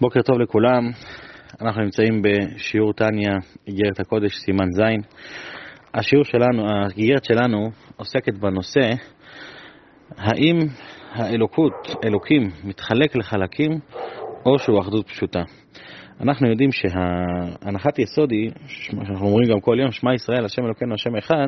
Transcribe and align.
בוקר 0.00 0.22
טוב 0.22 0.38
לכולם, 0.38 0.90
אנחנו 1.60 1.82
נמצאים 1.82 2.22
בשיעור 2.22 2.92
טניה, 2.92 3.32
איגרת 3.66 4.00
הקודש, 4.00 4.32
סימן 4.44 4.70
ז'. 4.70 4.80
השיעור 5.94 6.24
שלנו, 6.24 6.66
האיגרת 6.68 7.24
שלנו 7.24 7.70
עוסקת 7.96 8.34
בנושא 8.34 8.90
האם 10.16 10.58
האלוקות, 11.12 11.72
אלוקים, 12.04 12.42
מתחלק 12.64 13.16
לחלקים 13.16 13.70
או 14.46 14.58
שהוא 14.58 14.80
אחדות 14.80 15.08
פשוטה. 15.08 15.42
אנחנו 16.20 16.48
יודעים 16.48 16.70
שהנחת 16.72 17.98
יסוד 17.98 18.30
היא, 18.30 18.50
שאנחנו 18.66 19.26
אומרים 19.26 19.48
גם 19.50 19.60
כל 19.60 19.76
יום, 19.80 19.90
שמע 19.90 20.14
ישראל, 20.14 20.44
השם 20.44 20.64
אלוקינו, 20.64 20.94
השם 20.94 21.16
אחד, 21.16 21.46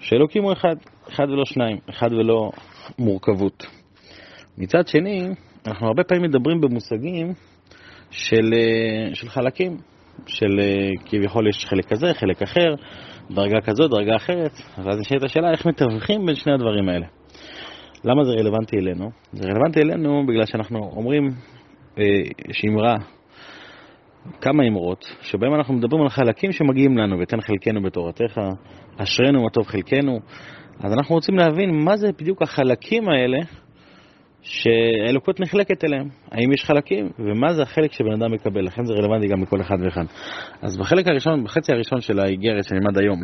שאלוקים 0.00 0.42
הוא 0.42 0.52
אחד, 0.52 0.76
אחד 1.08 1.24
ולא 1.30 1.44
שניים, 1.44 1.78
אחד 1.90 2.12
ולא 2.12 2.50
מורכבות. 2.98 3.66
מצד 4.58 4.86
שני, 4.86 5.28
אנחנו 5.66 5.86
הרבה 5.86 6.04
פעמים 6.04 6.24
מדברים 6.24 6.60
במושגים 6.60 7.32
של, 8.10 8.54
אה, 8.54 9.14
של 9.14 9.28
חלקים, 9.28 9.76
של 10.26 10.60
אה, 10.60 10.90
כביכול 11.04 11.48
יש 11.48 11.66
חלק 11.66 11.84
כזה, 11.84 12.14
חלק 12.14 12.42
אחר, 12.42 12.74
דרגה 13.30 13.60
כזו, 13.60 13.88
דרגה 13.88 14.16
אחרת, 14.16 14.52
ואז 14.84 15.00
נשאלת 15.00 15.22
השאלה 15.22 15.50
איך 15.50 15.66
מתווכים 15.66 16.26
בין 16.26 16.34
שני 16.34 16.52
הדברים 16.52 16.88
האלה. 16.88 17.06
למה 18.04 18.24
זה 18.24 18.32
רלוונטי 18.32 18.76
אלינו? 18.76 19.10
זה 19.32 19.48
רלוונטי 19.48 19.80
אלינו 19.80 20.26
בגלל 20.26 20.46
שאנחנו 20.46 20.78
אומרים, 20.96 21.30
אה, 21.98 22.04
יש 22.48 22.64
אמרה, 22.70 22.96
כמה 24.40 24.66
אמרות, 24.68 25.04
שבהם 25.22 25.54
אנחנו 25.54 25.74
מדברים 25.74 26.02
על 26.02 26.08
חלקים 26.08 26.52
שמגיעים 26.52 26.98
לנו, 26.98 27.18
ותן 27.18 27.40
חלקנו 27.40 27.82
בתורתך, 27.82 28.40
אשרינו 28.96 29.42
מה 29.42 29.50
טוב 29.50 29.66
חלקנו, 29.66 30.20
אז 30.80 30.92
אנחנו 30.92 31.14
רוצים 31.14 31.36
להבין 31.36 31.84
מה 31.84 31.96
זה 31.96 32.08
בדיוק 32.18 32.42
החלקים 32.42 33.08
האלה 33.08 33.38
שהאלוקות 34.44 35.40
נחלקת 35.40 35.84
אליהם. 35.84 36.08
האם 36.32 36.52
יש 36.52 36.64
חלקים, 36.64 37.08
ומה 37.18 37.52
זה 37.52 37.62
החלק 37.62 37.92
שבן 37.92 38.12
אדם 38.12 38.32
מקבל. 38.32 38.64
לכן 38.64 38.84
זה 38.84 38.92
רלוונטי 38.94 39.26
גם 39.28 39.42
לכל 39.42 39.60
אחד 39.60 39.76
ואחד. 39.84 40.04
אז 40.62 40.76
בחלק 40.76 41.08
הראשון, 41.08 41.44
בחצי 41.44 41.72
הראשון 41.72 42.00
של 42.00 42.18
האיגרת 42.20 42.64
שנלמד 42.64 42.98
היום, 42.98 43.20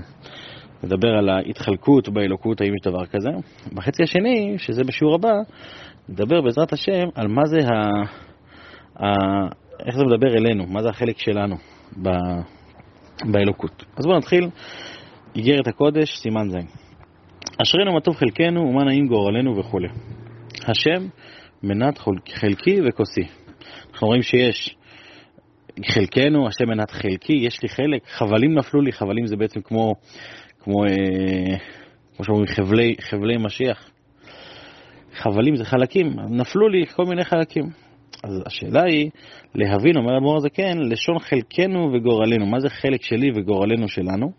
נדבר 0.84 1.08
על 1.08 1.28
ההתחלקות 1.28 2.08
באלוקות, 2.08 2.60
האם 2.60 2.74
יש 2.74 2.80
דבר 2.84 3.06
כזה. 3.06 3.30
בחצי 3.72 4.02
השני, 4.02 4.54
שזה 4.58 4.84
בשיעור 4.84 5.14
הבא, 5.14 5.32
נדבר 6.08 6.40
בעזרת 6.40 6.72
השם 6.72 7.08
על 7.14 7.28
מה 7.28 7.42
זה 7.44 7.58
ה... 7.58 8.02
ה... 9.04 9.08
איך 9.86 9.96
זה 9.96 10.04
מדבר 10.04 10.36
אלינו, 10.36 10.66
מה 10.66 10.82
זה 10.82 10.88
החלק 10.88 11.18
שלנו 11.18 11.56
ב... 12.02 12.08
באלוקות. 13.32 13.84
אז 13.96 14.06
בואו 14.06 14.18
נתחיל, 14.18 14.48
איגרת 15.36 15.68
הקודש, 15.68 16.18
סימן 16.18 16.50
ז'. 16.50 16.56
אשרינו 17.62 17.92
מה 17.92 18.00
טוב 18.00 18.16
חלקנו 18.16 18.60
ומה 18.60 18.84
נעים 18.84 19.06
גורלנו 19.06 19.56
וכולי. 19.56 19.88
השם 20.68 21.08
מנת 21.62 21.98
חלקי 22.28 22.76
וכוסי. 22.88 23.20
אנחנו 23.92 24.06
רואים 24.06 24.22
שיש 24.22 24.76
חלקנו, 25.86 26.48
השם 26.48 26.68
מנת 26.68 26.90
חלקי, 26.90 27.32
יש 27.32 27.62
לי 27.62 27.68
חלק, 27.68 28.06
חבלים 28.06 28.58
נפלו 28.58 28.80
לי, 28.80 28.92
חבלים 28.92 29.26
זה 29.26 29.36
בעצם 29.36 29.60
כמו, 29.60 29.94
כמו, 30.60 30.84
אה, 30.84 31.56
כמו 32.16 32.24
שאומרים, 32.24 32.46
חבלי, 32.46 32.94
חבלי 33.00 33.36
משיח. 33.36 33.90
חבלים 35.14 35.56
זה 35.56 35.64
חלקים, 35.64 36.16
נפלו 36.30 36.68
לי 36.68 36.86
כל 36.86 37.04
מיני 37.04 37.24
חלקים. 37.24 37.64
אז 38.24 38.42
השאלה 38.46 38.82
היא 38.82 39.10
להבין, 39.54 39.96
אומר 39.96 40.16
אדמו"ר 40.16 40.36
הזקן, 40.36 40.78
לשון 40.78 41.18
חלקנו 41.18 41.92
וגורלנו. 41.92 42.46
מה 42.46 42.60
זה 42.60 42.68
חלק 42.68 43.02
שלי 43.02 43.30
וגורלנו 43.34 43.88
שלנו? 43.88 44.32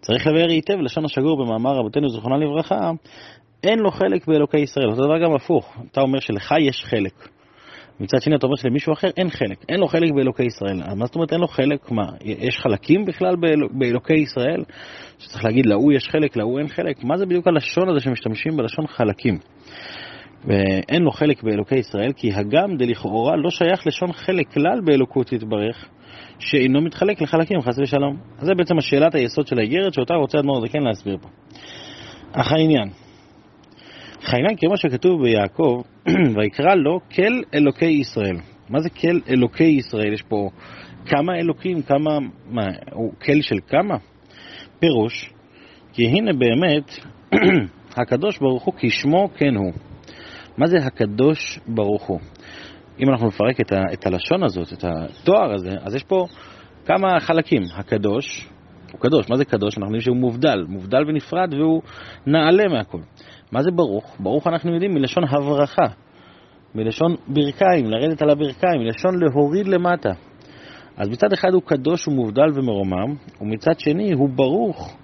צריך 0.00 0.26
לבאר 0.26 0.48
היטב 0.48 0.74
לשון 0.74 1.04
השגור 1.04 1.44
במאמר 1.44 1.76
רבותינו 1.76 2.08
זיכרונה 2.08 2.36
לברכה, 2.36 2.90
אין 3.64 3.78
לו 3.78 3.90
חלק 3.90 4.26
באלוקי 4.26 4.58
ישראל. 4.58 4.90
אותו 4.90 5.04
דבר 5.04 5.24
גם 5.24 5.34
הפוך, 5.34 5.76
אתה 5.92 6.00
אומר 6.00 6.20
שלך 6.20 6.54
יש 6.60 6.84
חלק. 6.84 7.28
מצד 8.00 8.22
שני 8.22 8.36
אתה 8.36 8.46
אומר 8.46 8.56
שלמישהו 8.56 8.92
אחר 8.92 9.08
אין 9.16 9.30
חלק, 9.30 9.64
אין 9.68 9.80
לו 9.80 9.88
חלק 9.88 10.10
באלוקי 10.16 10.44
ישראל. 10.44 10.94
מה 10.96 11.06
זאת 11.06 11.14
אומרת 11.14 11.32
אין 11.32 11.40
לו 11.40 11.48
חלק? 11.48 11.90
מה, 11.90 12.06
יש 12.24 12.58
חלקים 12.58 13.04
בכלל 13.04 13.36
באל... 13.36 13.60
באלוקי 13.78 14.14
ישראל? 14.14 14.64
שצריך 15.18 15.44
להגיד 15.44 15.66
להוא 15.66 15.92
יש 15.92 16.08
חלק, 16.08 16.36
להוא 16.36 16.58
אין 16.58 16.68
חלק? 16.68 17.04
מה 17.04 17.16
זה 17.16 17.26
בדיוק 17.26 17.46
הלשון 17.46 17.88
הזה 17.88 18.00
שמשתמשים 18.00 18.56
בלשון 18.56 18.86
חלקים? 18.86 19.38
ואין 20.44 21.02
לו 21.02 21.10
חלק 21.10 21.42
באלוקי 21.42 21.76
ישראל, 21.76 22.12
כי 22.16 22.32
הגם 22.32 22.76
דלכאורה 22.76 23.36
לא 23.36 23.50
שייך 23.50 23.86
לשון 23.86 24.12
חלק 24.12 24.52
כלל 24.52 24.80
באלוקות 24.84 25.32
יתברך, 25.32 25.88
שאינו 26.38 26.80
מתחלק 26.80 27.22
לחלקים, 27.22 27.60
חס 27.60 27.78
ושלום. 27.78 28.16
זה 28.38 28.54
בעצם 28.54 28.78
השאלת 28.78 29.14
היסוד 29.14 29.46
של 29.46 29.58
האיגרת, 29.58 29.94
שאותה 29.94 30.14
רוצה 30.14 30.38
אדמו"ר 30.38 30.66
זקן 30.66 30.82
להסביר 30.82 31.16
פה. 31.22 31.28
אך 32.32 32.52
העניין, 32.52 32.88
חיימן 34.22 34.56
כמו 34.56 34.76
שכתוב 34.76 35.22
ביעקב, 35.22 35.82
ויקרא 36.36 36.74
לו 36.74 37.00
כל 37.14 37.42
אלוקי 37.54 37.86
ישראל. 37.86 38.36
מה 38.68 38.80
זה 38.80 38.90
כל 38.90 39.18
אלוקי 39.28 39.64
ישראל? 39.64 40.12
יש 40.12 40.22
פה 40.22 40.50
כמה 41.06 41.36
אלוקים, 41.36 41.82
כמה, 41.82 42.18
מה, 42.50 42.66
הוא 42.92 43.12
כל 43.24 43.40
של 43.40 43.58
כמה? 43.68 43.96
פירוש, 44.78 45.32
כי 45.92 46.06
הנה 46.06 46.32
באמת, 46.32 46.94
הקדוש 48.00 48.38
ברוך 48.38 48.64
הוא 48.64 48.74
כשמו 48.78 49.28
כן 49.36 49.56
הוא. 49.56 49.72
מה 50.58 50.66
זה 50.66 50.76
הקדוש 50.78 51.58
ברוך 51.66 52.02
הוא? 52.02 52.20
אם 53.00 53.10
אנחנו 53.10 53.26
נפרק 53.26 53.60
את, 53.60 53.72
ה, 53.72 53.82
את 53.92 54.06
הלשון 54.06 54.42
הזאת, 54.42 54.72
את 54.72 54.84
התואר 54.84 55.54
הזה, 55.54 55.70
אז 55.80 55.94
יש 55.94 56.04
פה 56.04 56.26
כמה 56.86 57.20
חלקים. 57.20 57.62
הקדוש, 57.76 58.48
הוא 58.92 59.00
קדוש, 59.00 59.30
מה 59.30 59.36
זה 59.36 59.44
קדוש? 59.44 59.78
אנחנו 59.78 59.86
יודעים 59.86 60.00
שהוא 60.00 60.16
מובדל, 60.16 60.64
מובדל 60.68 61.04
ונפרד 61.06 61.54
והוא 61.54 61.82
נעלה 62.26 62.68
מהכל. 62.68 62.98
מה 63.52 63.62
זה 63.62 63.70
ברוך? 63.70 64.16
ברוך 64.20 64.46
אנחנו 64.46 64.72
יודעים 64.72 64.94
מלשון 64.94 65.24
הברכה, 65.24 65.86
מלשון 66.74 67.16
ברכיים, 67.28 67.86
לרדת 67.86 68.22
על 68.22 68.30
הברכיים, 68.30 68.80
מלשון 68.80 69.14
להוריד 69.18 69.68
למטה. 69.68 70.10
אז 70.96 71.08
מצד 71.08 71.32
אחד 71.32 71.48
הוא 71.54 71.62
קדוש 71.62 72.08
ומובדל 72.08 72.50
ומרומם, 72.54 73.14
ומצד 73.40 73.80
שני 73.80 74.12
הוא 74.12 74.28
ברוך, 74.28 74.96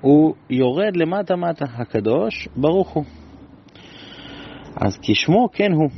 הוא 0.00 0.34
יורד 0.50 0.96
למטה 0.96 1.36
מטה. 1.36 1.64
הקדוש, 1.74 2.48
ברוך 2.56 2.88
הוא. 2.88 3.04
אז 4.76 4.98
כשמו 5.02 5.48
כן 5.52 5.72
הוא. 5.72 5.90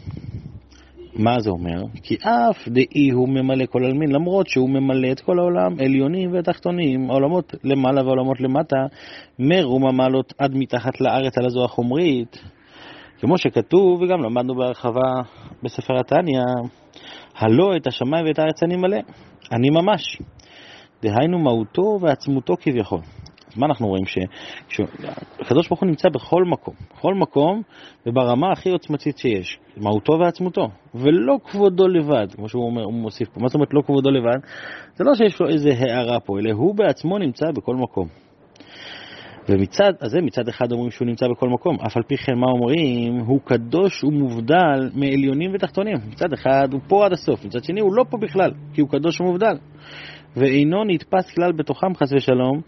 מה 1.14 1.40
זה 1.40 1.50
אומר? 1.50 1.84
כי 2.02 2.14
אף 2.14 2.68
דאי 2.68 3.10
הוא 3.10 3.28
ממלא 3.28 3.66
כל 3.66 3.84
עלמין, 3.84 4.12
למרות 4.12 4.48
שהוא 4.48 4.70
ממלא 4.70 5.12
את 5.12 5.20
כל 5.20 5.38
העולם, 5.38 5.76
עליונים 5.80 6.30
ותחתונים, 6.32 7.10
העולמות 7.10 7.54
למעלה 7.64 8.02
והעולמות 8.02 8.40
למטה, 8.40 8.76
מרום 9.38 9.86
המעלות 9.86 10.32
עד 10.38 10.54
מתחת 10.54 11.00
לארץ 11.00 11.38
על 11.38 11.46
הזו 11.46 11.64
החומרית. 11.64 12.38
כמו 13.20 13.38
שכתוב, 13.38 14.02
וגם 14.02 14.22
למדנו 14.22 14.54
בהרחבה 14.54 15.22
בספר 15.62 16.00
התניא, 16.00 16.42
הלא 17.36 17.76
את 17.76 17.86
השמיים 17.86 18.26
ואת 18.26 18.38
הארץ 18.38 18.62
אני 18.62 18.76
מלא, 18.76 18.98
אני 19.52 19.70
ממש. 19.70 20.18
דהיינו 21.02 21.38
מהותו 21.38 21.98
ועצמותו 22.00 22.54
כביכול. 22.60 23.00
אז 23.52 23.58
מה 23.58 23.66
אנחנו 23.66 23.88
רואים? 23.88 24.04
שהקדוש 24.68 25.68
ברוך 25.68 25.80
הוא 25.80 25.86
נמצא 25.86 26.08
בכל 26.08 26.44
מקום, 26.44 26.74
בכל 26.96 27.14
מקום 27.14 27.62
וברמה 28.06 28.52
הכי 28.52 28.70
עוצמתית 28.70 29.18
שיש, 29.18 29.58
מהותו 29.76 30.12
ועצמותו, 30.20 30.68
ולא 30.94 31.36
כבודו 31.44 31.88
לבד, 31.88 32.26
כמו 32.34 32.48
שהוא 32.48 32.66
אומר, 32.66 32.84
הוא 32.84 32.94
מוסיף 32.94 33.28
פה. 33.28 33.40
מה 33.40 33.48
זאת 33.48 33.54
אומרת 33.54 33.74
לא 33.74 33.82
כבודו 33.86 34.10
לבד? 34.10 34.38
זה 34.94 35.04
לא 35.04 35.14
שיש 35.14 35.40
לו 35.40 35.48
איזה 35.48 35.70
הערה 35.78 36.20
פה, 36.20 36.38
אלא 36.38 36.52
הוא 36.52 36.74
בעצמו 36.74 37.18
נמצא 37.18 37.46
בכל 37.54 37.76
מקום. 37.76 38.08
ומצד, 39.48 39.92
אז 40.00 40.10
זה 40.10 40.20
מצד 40.20 40.48
אחד 40.48 40.72
אומרים 40.72 40.90
שהוא 40.90 41.06
נמצא 41.06 41.26
בכל 41.28 41.48
מקום, 41.48 41.76
אף 41.86 41.96
על 41.96 42.02
פי 42.02 42.16
כן 42.16 42.34
מה 42.34 42.46
אומרים? 42.46 43.18
הוא 43.18 43.40
קדוש 43.44 44.04
ומובדל 44.04 44.90
מעליונים 44.94 45.50
ותחתונים. 45.54 45.96
מצד 46.10 46.32
אחד 46.32 46.68
הוא 46.72 46.80
פה 46.88 47.06
עד 47.06 47.12
הסוף, 47.12 47.44
מצד 47.44 47.64
שני 47.64 47.80
הוא 47.80 47.94
לא 47.94 48.04
פה 48.10 48.18
בכלל, 48.18 48.50
כי 48.74 48.80
הוא 48.80 48.88
קדוש 48.90 49.20
ומובדל. 49.20 49.56
ואינו 50.36 50.84
נתפס 50.84 51.34
כלל 51.34 51.52
בתוכם 51.52 51.94
חס 51.94 52.12
ושלום 52.12 52.60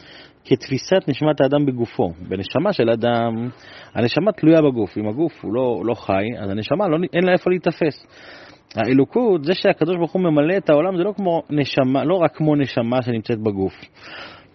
כתפיסת 0.44 1.08
נשמת 1.08 1.40
האדם 1.40 1.66
בגופו. 1.66 2.12
בנשמה 2.28 2.72
של 2.72 2.90
אדם, 2.90 3.48
הנשמה 3.94 4.32
תלויה 4.32 4.62
בגוף. 4.62 4.98
אם 4.98 5.08
הגוף 5.08 5.32
הוא 5.42 5.54
לא, 5.54 5.82
לא 5.84 5.94
חי, 5.94 6.24
אז 6.38 6.50
הנשמה 6.50 6.88
לא, 6.88 6.96
אין 7.12 7.24
לה 7.24 7.32
איפה 7.32 7.50
להיתפס. 7.50 8.06
האלוקות, 8.76 9.44
זה 9.44 9.54
שהקדוש 9.54 9.96
ברוך 9.96 10.12
הוא 10.12 10.22
ממלא 10.22 10.56
את 10.56 10.70
העולם, 10.70 10.96
זה 10.96 11.02
לא 11.02 11.12
כמו 11.16 11.42
נשמה, 11.50 12.04
לא 12.04 12.14
רק 12.14 12.36
כמו 12.36 12.56
נשמה 12.56 13.02
שנמצאת 13.02 13.38
בגוף. 13.38 13.74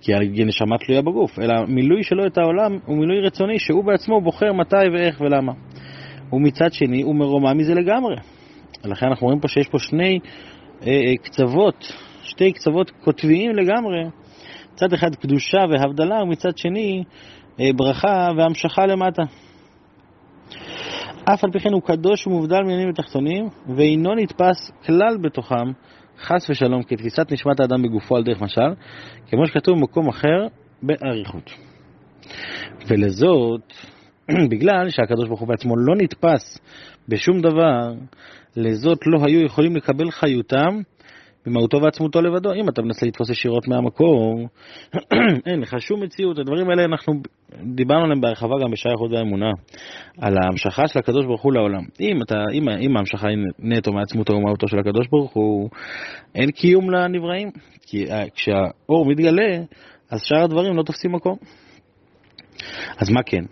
כי 0.01 0.13
הנשמה 0.13 0.77
תלויה 0.77 1.01
בגוף, 1.01 1.39
אלא 1.39 1.65
מילוי 1.67 2.03
שלו 2.03 2.27
את 2.27 2.37
העולם 2.37 2.77
הוא 2.85 2.97
מילוי 2.97 3.19
רצוני, 3.19 3.59
שהוא 3.59 3.83
בעצמו 3.83 4.21
בוחר 4.21 4.53
מתי 4.53 4.89
ואיך 4.93 5.21
ולמה. 5.21 5.53
ומצד 6.33 6.73
שני, 6.73 7.01
הוא 7.01 7.15
מרומם 7.15 7.57
מזה 7.57 7.73
לגמרי. 7.73 8.15
לכן 8.85 9.05
אנחנו 9.05 9.27
רואים 9.27 9.39
פה 9.39 9.47
שיש 9.47 9.67
פה 9.67 9.79
שני 9.79 10.19
אה, 10.81 10.87
אה, 10.87 11.17
קצוות, 11.23 11.93
שתי 12.29 12.51
קצוות 12.51 12.91
קוטביים 12.91 13.51
לגמרי, 13.55 14.03
מצד 14.73 14.93
אחד 14.93 15.15
קדושה 15.15 15.57
והבדלה, 15.71 16.23
ומצד 16.23 16.57
שני 16.57 17.03
אה, 17.59 17.69
ברכה 17.75 18.29
והמשכה 18.37 18.85
למטה. 18.85 19.23
אף 21.33 21.43
על 21.43 21.51
פי 21.51 21.59
כן 21.59 21.73
הוא 21.73 21.81
קדוש 21.81 22.27
ומובדל 22.27 22.61
מעניינים 22.61 22.89
ותחתונים, 22.89 23.47
ואינו 23.75 24.15
נתפס 24.15 24.71
כלל 24.85 25.17
בתוכם, 25.21 25.71
חס 26.19 26.49
ושלום, 26.49 26.83
כתפיסת 26.83 27.31
נשמת 27.31 27.59
האדם 27.59 27.81
בגופו 27.81 28.15
על 28.15 28.23
דרך 28.23 28.41
משל, 28.41 28.73
כמו 29.27 29.47
שכתוב 29.47 29.77
במקום 29.77 30.07
אחר, 30.07 30.47
באריכות. 30.83 31.51
ולזאת, 32.87 33.73
בגלל 34.51 34.89
שהקדוש 34.89 35.27
ברוך 35.27 35.39
הוא 35.39 35.47
בעצמו 35.47 35.77
לא 35.77 35.95
נתפס 35.97 36.59
בשום 37.07 37.41
דבר, 37.41 37.93
לזאת 38.55 38.97
לא 39.05 39.19
היו 39.25 39.41
יכולים 39.45 39.75
לקבל 39.75 40.11
חיותם 40.11 40.81
במהותו 41.49 41.81
ועצמותו 41.81 42.21
לבדו. 42.21 42.53
אם 42.53 42.69
אתה 42.69 42.81
מנסה 42.81 43.05
לתפוס 43.05 43.29
ישירות 43.29 43.67
מהמקור, 43.67 44.47
אין 45.47 45.59
לך 45.59 45.75
שום 45.79 46.03
מציאות. 46.03 46.39
הדברים 46.39 46.69
האלה, 46.69 46.83
אנחנו 46.83 47.13
דיברנו 47.75 48.03
עליהם 48.03 48.21
בהרחבה 48.21 48.55
גם 48.63 48.71
בשעה 48.71 48.91
איכות 48.91 49.11
והאמונה, 49.11 49.51
על 50.21 50.33
ההמשכה 50.43 50.87
של 50.87 50.99
הקדוש 50.99 51.25
ברוך 51.25 51.41
הוא 51.41 51.53
לעולם. 51.53 51.83
אם, 51.99 52.21
אתה, 52.21 52.35
אם, 52.53 52.69
אם 52.69 52.97
ההמשכה 52.97 53.27
היא 53.27 53.37
נטו 53.59 53.93
מעצמותו 53.93 54.33
ומהותו 54.33 54.67
של 54.67 54.79
הקדוש 54.79 55.07
ברוך 55.07 55.33
הוא, 55.33 55.69
אין 56.35 56.51
קיום 56.51 56.89
לנבראים. 56.89 57.51
כי 57.81 58.11
אה, 58.11 58.29
כשהאור 58.35 59.05
מתגלה, 59.05 59.57
אז 60.11 60.21
שאר 60.23 60.43
הדברים 60.43 60.77
לא 60.77 60.83
תופסים 60.83 61.11
מקום. 61.11 61.37
אז 62.97 63.09
מה 63.09 63.23
כן? 63.23 63.43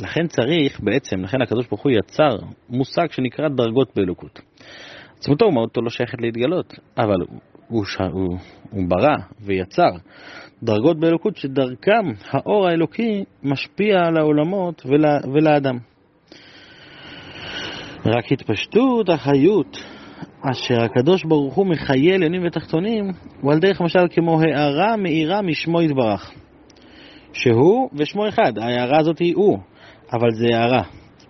לכן 0.00 0.26
צריך 0.26 0.80
בעצם, 0.80 1.22
לכן 1.22 1.42
הקדוש 1.42 1.66
ברוך 1.66 1.82
הוא 1.82 1.92
יצר 1.92 2.36
מושג 2.68 3.10
שנקרא 3.10 3.48
דרגות 3.48 3.92
באלוקות. 3.96 4.40
עצמותו 5.20 5.44
ומהותו 5.44 5.80
לא 5.80 5.90
שייכת 5.90 6.20
להתגלות, 6.20 6.74
אבל 6.98 7.20
הוא. 7.28 7.40
הוא, 8.12 8.38
הוא 8.70 8.88
ברא 8.88 9.16
ויצר 9.40 9.90
דרגות 10.62 11.00
באלוקות 11.00 11.36
שדרכם 11.36 12.12
האור 12.30 12.68
האלוקי 12.68 13.24
משפיע 13.42 13.98
על 14.06 14.16
העולמות 14.16 14.82
ול... 14.86 15.04
ולאדם. 15.34 15.78
רק 18.06 18.32
התפשטות 18.32 19.08
החיות 19.08 19.76
אשר 20.50 20.82
הקדוש 20.82 21.24
ברוך 21.24 21.54
הוא 21.54 21.66
מחיה 21.66 22.14
עליונים 22.14 22.42
ותחתונים 22.46 23.10
הוא 23.40 23.52
על 23.52 23.58
דרך 23.58 23.80
למשל 23.80 24.06
כמו 24.10 24.40
הערה 24.40 24.96
מאירה 24.96 25.42
משמו 25.42 25.82
יתברך 25.82 26.32
שהוא 27.32 27.90
ושמו 27.94 28.28
אחד, 28.28 28.58
ההערה 28.58 28.98
הזאת 29.00 29.18
היא 29.18 29.34
הוא, 29.36 29.58
אבל 30.12 30.30
זה 30.30 30.46
הערה. 30.56 30.82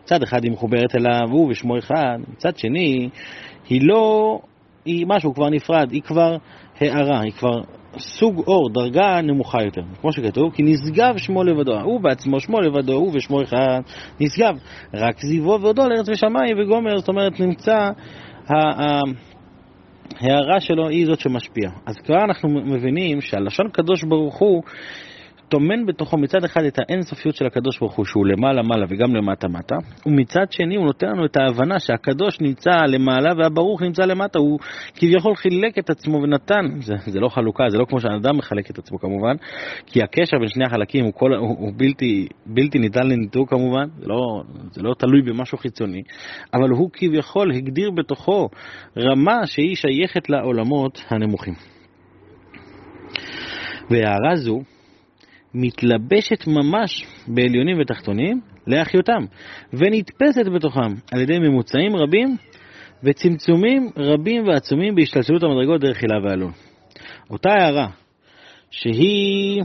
מצד 0.02 0.22
אחד 0.22 0.44
היא 0.44 0.52
מחוברת 0.52 0.94
אליו 0.96 1.30
הוא 1.30 1.50
ושמו 1.50 1.78
אחד, 1.78 2.18
מצד 2.28 2.56
שני 2.56 3.08
היא 3.70 3.80
לא, 3.82 4.38
היא 4.84 5.06
משהו 5.08 5.34
כבר 5.34 5.48
נפרד, 5.48 5.92
היא 5.92 6.02
כבר 6.02 6.36
הערה, 6.80 7.20
היא 7.20 7.32
כבר 7.32 7.60
סוג 7.98 8.42
אור, 8.46 8.70
דרגה 8.70 9.20
נמוכה 9.22 9.62
יותר. 9.62 9.82
כמו 10.00 10.12
שכתוב, 10.12 10.52
כי 10.54 10.62
נשגב 10.62 11.16
שמו 11.16 11.44
לבדו, 11.44 11.80
הוא 11.80 12.00
בעצמו 12.00 12.40
שמו 12.40 12.60
לבדו, 12.60 12.92
הוא 12.92 13.10
ושמו 13.14 13.42
אחד, 13.42 13.80
נשגב. 14.20 14.58
רק 14.94 15.20
זיוו 15.20 15.60
ועודו 15.60 15.88
לארץ 15.88 16.08
ושמיים 16.08 16.56
וגומר, 16.58 16.98
זאת 16.98 17.08
אומרת, 17.08 17.40
נמצא, 17.40 17.90
ההערה 20.20 20.60
שלו 20.60 20.88
היא 20.88 21.06
זאת 21.06 21.20
שמשפיעה. 21.20 21.72
אז 21.86 21.96
כבר 21.98 22.24
אנחנו 22.24 22.48
מבינים 22.48 23.20
שהלשון 23.20 23.68
קדוש 23.72 24.04
ברוך 24.04 24.38
הוא 24.38 24.62
טומן 25.50 25.86
בתוכו 25.86 26.18
מצד 26.18 26.44
אחד 26.44 26.64
את 26.64 26.78
האינסופיות 26.78 27.36
של 27.36 27.46
הקדוש 27.46 27.78
ברוך 27.78 27.94
הוא, 27.96 28.04
שהוא 28.04 28.26
למעלה 28.26 28.62
מעלה 28.62 28.86
וגם 28.88 29.16
למטה 29.16 29.48
מטה, 29.48 29.76
ומצד 30.06 30.52
שני 30.52 30.76
הוא 30.76 30.86
נותן 30.86 31.06
לנו 31.06 31.24
את 31.24 31.36
ההבנה 31.36 31.78
שהקדוש 31.78 32.40
נמצא 32.40 32.70
למעלה 32.70 33.32
והברוך 33.38 33.82
נמצא 33.82 34.02
למטה, 34.02 34.38
הוא 34.38 34.58
כביכול 34.94 35.34
חילק 35.34 35.78
את 35.78 35.90
עצמו 35.90 36.16
ונתן, 36.22 36.80
זה, 36.80 36.94
זה 37.06 37.20
לא 37.20 37.28
חלוקה, 37.28 37.64
זה 37.68 37.78
לא 37.78 37.84
כמו 37.84 38.00
שהאדם 38.00 38.38
מחלק 38.38 38.70
את 38.70 38.78
עצמו 38.78 38.98
כמובן, 38.98 39.36
כי 39.86 40.02
הקשר 40.02 40.38
בין 40.38 40.48
שני 40.48 40.64
החלקים 40.64 41.04
הוא, 41.04 41.12
כל, 41.14 41.34
הוא, 41.34 41.56
הוא 41.58 41.72
בלתי, 41.76 42.26
בלתי 42.46 42.78
ניתן 42.78 43.06
לניתוק 43.06 43.50
כמובן, 43.50 43.88
זה 43.98 44.06
לא, 44.06 44.42
זה 44.70 44.82
לא 44.82 44.94
תלוי 44.98 45.22
במשהו 45.22 45.58
חיצוני, 45.58 46.02
אבל 46.54 46.70
הוא 46.70 46.90
כביכול 46.92 47.52
הגדיר 47.52 47.90
בתוכו 47.90 48.48
רמה 48.98 49.46
שהיא 49.46 49.76
שייכת 49.76 50.30
לעולמות 50.30 51.04
הנמוכים. 51.10 51.54
והערה 53.90 54.36
זו 54.36 54.60
מתלבשת 55.54 56.46
ממש 56.46 57.06
בעליונים 57.28 57.80
ותחתונים 57.80 58.40
לאחיותם, 58.66 59.24
ונתפסת 59.72 60.46
בתוכם 60.54 60.94
על 61.12 61.20
ידי 61.20 61.38
ממוצעים 61.38 61.96
רבים 61.96 62.36
וצמצומים 63.04 63.90
רבים 63.96 64.48
ועצומים 64.48 64.94
בהשתלשלות 64.94 65.42
המדרגות 65.42 65.80
דרך 65.80 66.02
הילה 66.02 66.14
ועלון. 66.24 66.52
אותה 67.30 67.50
הערה, 67.50 67.88
שהיא, 68.70 69.62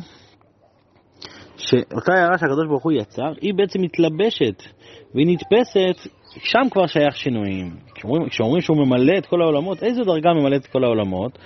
שאותה 1.57 2.13
הערה 2.13 2.37
שהקדוש 2.37 2.67
ברוך 2.67 2.83
הוא 2.83 2.91
יצר, 2.91 3.33
היא 3.41 3.53
בעצם 3.53 3.81
מתלבשת 3.81 4.63
והיא 5.15 5.27
נתפסת, 5.27 6.09
שם 6.43 6.67
כבר 6.71 6.85
שייך 6.87 7.15
שינויים. 7.15 7.71
כשאומרים, 7.95 8.29
כשאומרים 8.29 8.61
שהוא 8.61 8.77
ממלא 8.77 9.17
את 9.17 9.25
כל 9.25 9.41
העולמות, 9.41 9.83
איזו 9.83 10.03
דרגה 10.03 10.33
ממלאת 10.33 10.61
את 10.61 10.67
כל 10.67 10.83
העולמות? 10.83 11.37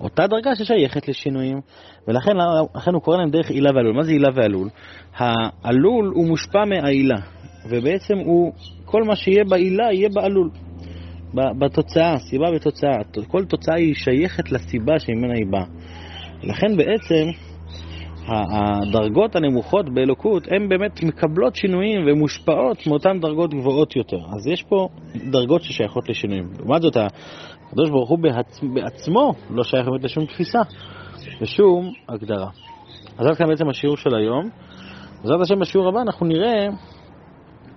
אותה 0.00 0.26
דרגה 0.26 0.54
ששייכת 0.54 1.08
לשינויים. 1.08 1.60
ולכן 2.08 2.32
לכן 2.76 2.94
הוא 2.94 3.02
קורא 3.02 3.16
להם 3.16 3.30
דרך 3.30 3.50
עילה 3.50 3.70
ועלול. 3.74 3.96
מה 3.96 4.02
זה 4.02 4.12
עילה 4.12 4.28
ועלול? 4.34 4.68
העלול 5.14 6.12
הוא 6.14 6.26
מושפע 6.26 6.64
מהעילה, 6.64 7.18
ובעצם 7.70 8.18
הוא, 8.18 8.52
כל 8.84 9.02
מה 9.04 9.16
שיהיה 9.16 9.44
בעילה 9.44 9.92
יהיה 9.92 10.08
בעלול. 10.14 10.50
בתוצאה, 11.34 12.18
סיבה 12.18 12.46
ותוצאה. 12.56 12.96
כל 13.28 13.44
תוצאה 13.44 13.74
היא 13.74 13.94
שייכת 13.94 14.52
לסיבה 14.52 14.98
שממנה 14.98 15.34
היא 15.34 15.46
באה. 15.50 15.64
לכן 16.42 16.76
בעצם 16.76 17.47
הדרגות 18.28 19.36
הנמוכות 19.36 19.88
באלוקות 19.88 20.42
הן 20.50 20.68
באמת 20.68 21.02
מקבלות 21.02 21.56
שינויים 21.56 22.00
ומושפעות 22.06 22.86
מאותן 22.86 23.20
דרגות 23.20 23.54
גבוהות 23.54 23.96
יותר. 23.96 24.16
אז 24.16 24.46
יש 24.46 24.62
פה 24.62 24.88
דרגות 25.30 25.62
ששייכות 25.62 26.08
לשינויים. 26.08 26.48
לעומת 26.58 26.82
זאת, 26.82 26.96
הקדוש 27.66 27.90
ברוך 27.90 28.10
הוא 28.10 28.18
בעצ... 28.18 28.60
בעצמו 28.74 29.34
לא 29.50 29.64
שייך 29.64 29.86
באמת 29.88 30.04
לשום 30.04 30.26
תפיסה, 30.26 30.60
לשום 31.40 31.92
הגדרה. 32.08 32.50
אז 33.18 33.26
עד 33.26 33.36
כאן 33.36 33.46
בעצם 33.48 33.68
השיעור 33.68 33.96
של 33.96 34.14
היום. 34.14 34.50
בעזרת 35.22 35.40
השם 35.40 35.58
בשיעור 35.60 35.88
הבא 35.88 36.00
אנחנו 36.00 36.26
נראה 36.26 36.68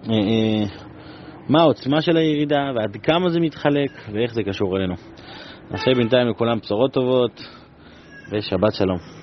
אה, 0.09 0.13
אה, 0.13 0.65
מה 1.50 1.62
העוצמה 1.62 2.01
של 2.01 2.18
הירידה 2.18 2.71
ועד 2.75 2.97
כמה 3.04 3.30
זה 3.30 3.39
מתחלק 3.39 3.92
ואיך 4.13 4.33
זה 4.33 4.44
קשור 4.44 4.77
אלינו. 4.77 4.95
נעשה 5.71 5.92
בינתיים 5.97 6.27
לכולם 6.27 6.59
בשורות 6.59 6.94
טובות 6.94 7.42
ושבת 8.31 8.74
שלום. 8.74 9.20